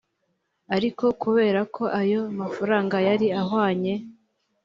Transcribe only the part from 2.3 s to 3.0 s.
mafaranga